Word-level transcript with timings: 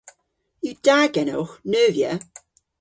Yw 0.65 0.75
da 0.85 0.99
genowgh 1.13 1.53
neuvya? 1.71 2.11